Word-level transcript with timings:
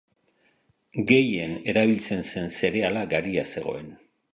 Gehien 1.11 1.55
erabiltzen 1.75 2.27
zen 2.33 2.51
zereala 2.59 3.09
garia 3.17 3.49
zegoen. 3.57 3.99